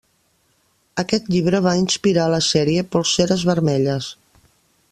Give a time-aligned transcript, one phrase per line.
[1.03, 4.13] Aquest llibre va inspirar la sèrie Polseres vermelles.